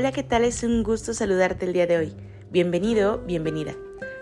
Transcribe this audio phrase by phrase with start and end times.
[0.00, 0.46] Hola, ¿qué tal?
[0.46, 2.14] Es un gusto saludarte el día de hoy.
[2.50, 3.74] Bienvenido, bienvenida.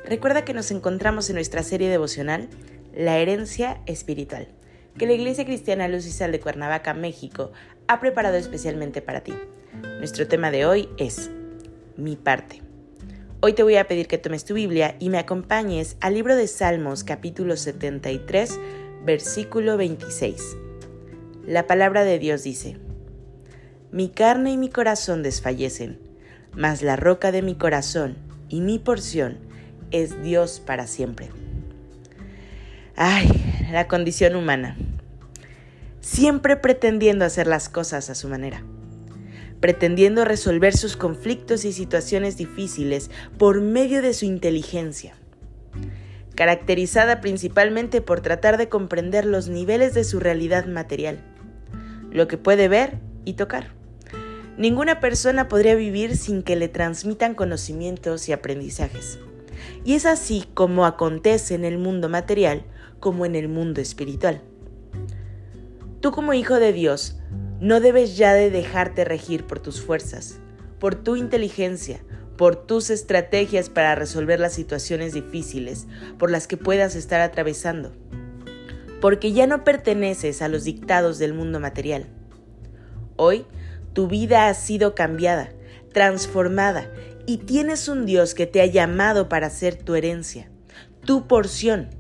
[0.04, 2.48] Recuerda que nos encontramos en nuestra serie devocional
[2.92, 4.48] La herencia espiritual,
[4.98, 7.52] que la Iglesia Cristiana Luz y Sal de Cuernavaca, México,
[7.86, 9.32] ha preparado especialmente para ti.
[9.98, 11.30] Nuestro tema de hoy es
[11.96, 12.60] Mi parte.
[13.38, 16.48] Hoy te voy a pedir que tomes tu Biblia y me acompañes al libro de
[16.48, 18.58] Salmos capítulo 73,
[19.04, 20.56] versículo 26.
[21.46, 22.78] La palabra de Dios dice,
[23.90, 25.98] mi carne y mi corazón desfallecen,
[26.52, 28.16] mas la roca de mi corazón
[28.50, 29.38] y mi porción
[29.90, 31.30] es Dios para siempre.
[32.96, 33.30] Ay,
[33.72, 34.76] la condición humana.
[36.00, 38.62] Siempre pretendiendo hacer las cosas a su manera.
[39.60, 45.14] Pretendiendo resolver sus conflictos y situaciones difíciles por medio de su inteligencia.
[46.34, 51.20] Caracterizada principalmente por tratar de comprender los niveles de su realidad material.
[52.10, 53.77] Lo que puede ver y tocar
[54.58, 59.20] Ninguna persona podría vivir sin que le transmitan conocimientos y aprendizajes.
[59.84, 62.64] Y es así como acontece en el mundo material
[62.98, 64.42] como en el mundo espiritual.
[66.00, 67.20] Tú como hijo de Dios
[67.60, 70.40] no debes ya de dejarte regir por tus fuerzas,
[70.80, 72.00] por tu inteligencia,
[72.36, 75.86] por tus estrategias para resolver las situaciones difíciles
[76.18, 77.92] por las que puedas estar atravesando,
[79.00, 82.06] porque ya no perteneces a los dictados del mundo material.
[83.14, 83.46] Hoy
[83.92, 85.50] tu vida ha sido cambiada,
[85.92, 86.90] transformada
[87.26, 90.50] y tienes un Dios que te ha llamado para ser tu herencia,
[91.04, 91.90] tu porción.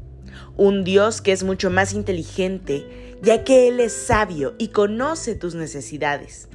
[0.56, 5.54] Un Dios que es mucho más inteligente, ya que Él es sabio y conoce tus
[5.54, 6.48] necesidades.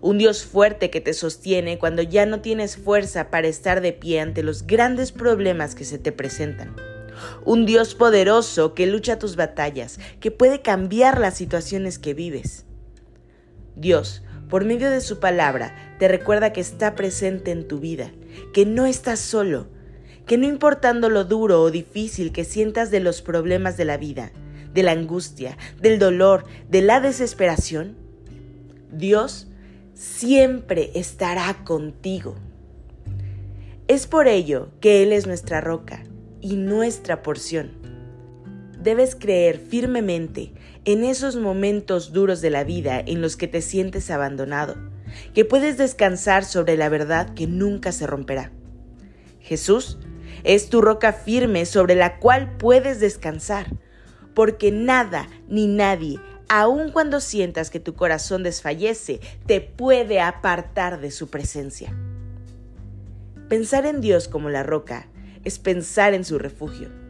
[0.00, 4.20] Un Dios fuerte que te sostiene cuando ya no tienes fuerza para estar de pie
[4.20, 6.74] ante los grandes problemas que se te presentan.
[7.44, 12.66] Un Dios poderoso que lucha tus batallas, que puede cambiar las situaciones que vives.
[13.76, 14.22] Dios,
[14.52, 18.10] por medio de su palabra, te recuerda que está presente en tu vida,
[18.52, 19.66] que no estás solo,
[20.26, 24.30] que no importando lo duro o difícil que sientas de los problemas de la vida,
[24.74, 27.96] de la angustia, del dolor, de la desesperación,
[28.92, 29.48] Dios
[29.94, 32.34] siempre estará contigo.
[33.88, 36.04] Es por ello que Él es nuestra roca
[36.42, 37.70] y nuestra porción
[38.82, 40.52] debes creer firmemente
[40.84, 44.76] en esos momentos duros de la vida en los que te sientes abandonado,
[45.34, 48.50] que puedes descansar sobre la verdad que nunca se romperá.
[49.40, 49.98] Jesús
[50.44, 53.66] es tu roca firme sobre la cual puedes descansar,
[54.34, 61.10] porque nada ni nadie, aun cuando sientas que tu corazón desfallece, te puede apartar de
[61.10, 61.96] su presencia.
[63.48, 65.06] Pensar en Dios como la roca
[65.44, 67.01] es pensar en su refugio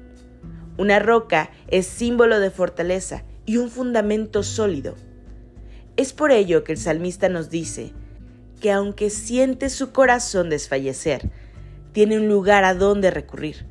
[0.82, 4.96] una roca es símbolo de fortaleza y un fundamento sólido.
[5.96, 7.92] Es por ello que el salmista nos dice
[8.60, 11.30] que aunque siente su corazón desfallecer,
[11.92, 13.64] tiene un lugar a donde recurrir,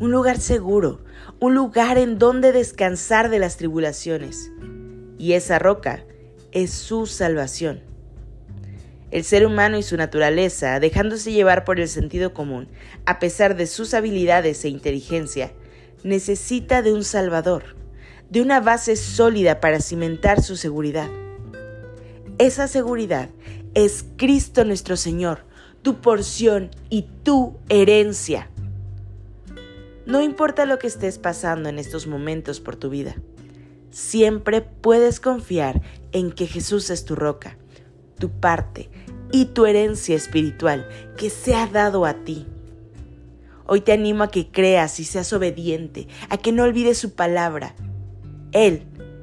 [0.00, 1.04] un lugar seguro,
[1.38, 4.50] un lugar en donde descansar de las tribulaciones.
[5.18, 6.04] Y esa roca
[6.52, 7.80] es su salvación.
[9.10, 12.68] El ser humano y su naturaleza, dejándose llevar por el sentido común,
[13.04, 15.52] a pesar de sus habilidades e inteligencia,
[16.04, 17.74] necesita de un Salvador,
[18.30, 21.08] de una base sólida para cimentar su seguridad.
[22.38, 23.30] Esa seguridad
[23.74, 25.40] es Cristo nuestro Señor,
[25.82, 28.48] tu porción y tu herencia.
[30.06, 33.16] No importa lo que estés pasando en estos momentos por tu vida,
[33.90, 35.80] siempre puedes confiar
[36.12, 37.56] en que Jesús es tu roca,
[38.18, 38.90] tu parte
[39.32, 40.86] y tu herencia espiritual
[41.16, 42.46] que se ha dado a ti.
[43.66, 47.74] Hoy te animo a que creas y seas obediente, a que no olvides su palabra.
[48.52, 48.82] Él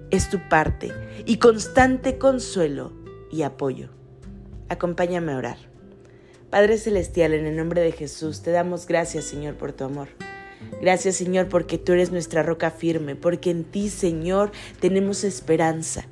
[0.09, 0.91] es tu parte
[1.25, 2.91] y constante consuelo
[3.31, 3.89] y apoyo.
[4.67, 5.57] Acompáñame a orar.
[6.49, 10.07] Padre Celestial, en el nombre de Jesús, te damos gracias, Señor, por tu amor.
[10.81, 16.05] Gracias, Señor, porque tú eres nuestra roca firme, porque en ti, Señor, tenemos esperanza,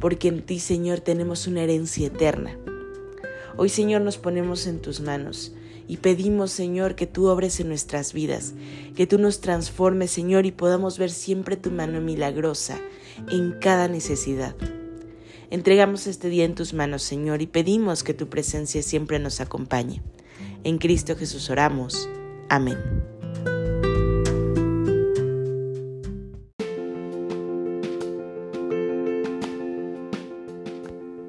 [0.00, 2.56] porque en ti, Señor, tenemos una herencia eterna.
[3.56, 5.52] Hoy, Señor, nos ponemos en tus manos
[5.88, 8.54] y pedimos, Señor, que tú obres en nuestras vidas,
[8.96, 12.78] que tú nos transformes, Señor, y podamos ver siempre tu mano milagrosa
[13.30, 14.54] en cada necesidad.
[15.50, 20.02] Entregamos este día en tus manos, Señor, y pedimos que tu presencia siempre nos acompañe.
[20.64, 22.08] En Cristo Jesús oramos.
[22.48, 22.78] Amén.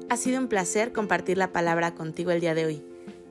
[0.08, 2.93] Ha sido un placer compartir la palabra contigo el día de hoy.